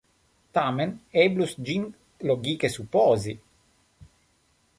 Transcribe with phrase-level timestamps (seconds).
[0.57, 0.93] Tamen
[1.25, 1.85] eblus ĝin
[2.31, 3.37] logike supozi!